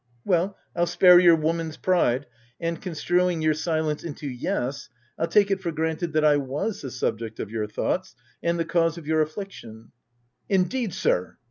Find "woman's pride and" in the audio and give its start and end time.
1.35-2.81